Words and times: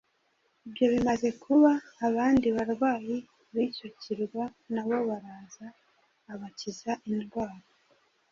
Ibyo 0.67 0.85
bimaze 0.93 1.29
kuba, 1.43 1.71
abandi 2.07 2.47
barwayi 2.55 3.17
b’icyo 3.53 3.87
kirwa 3.99 4.43
nabo 4.73 4.95
baraza 5.09 5.65
abakiza 6.33 6.91
indwara. 7.11 7.63